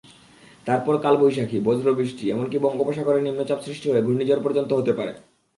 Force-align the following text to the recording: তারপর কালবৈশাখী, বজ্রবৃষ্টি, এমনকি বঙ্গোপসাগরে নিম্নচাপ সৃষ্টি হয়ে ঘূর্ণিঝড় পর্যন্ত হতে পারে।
তারপর 0.65 0.93
কালবৈশাখী, 0.97 1.57
বজ্রবৃষ্টি, 1.59 2.23
এমনকি 2.29 2.57
বঙ্গোপসাগরে 2.59 3.19
নিম্নচাপ 3.21 3.59
সৃষ্টি 3.61 3.87
হয়ে 3.89 4.01
ঘূর্ণিঝড় 4.01 4.41
পর্যন্ত 4.41 4.71
হতে 4.73 4.93
পারে। 4.93 5.13